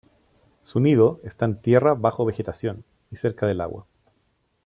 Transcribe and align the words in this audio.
Su 0.63 0.79
nido 0.79 1.19
está 1.23 1.45
en 1.45 1.61
tierra 1.61 1.93
bajo 1.93 2.25
vegetación, 2.25 2.83
y 3.11 3.17
cerca 3.17 3.45
del 3.45 3.61
agua. 3.61 3.85